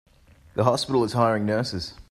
[0.55, 1.93] The hospital is hiring nurses.